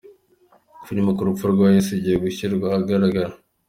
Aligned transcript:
Filimi 0.85 1.11
ku 1.15 1.27
rupfu 1.27 1.45
rwa 1.53 1.67
yesu 1.75 1.89
igiye 1.93 2.17
gushyirwa 2.23 2.65
ahagaragara 2.69 3.31